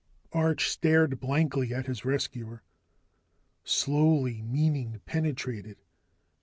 Arch 0.33 0.67
stared 0.67 1.19
blankly 1.19 1.71
at 1.75 1.85
his 1.85 2.03
rescuer. 2.03 2.63
Slowly, 3.63 4.41
meaning 4.41 4.99
penetrated. 5.05 5.77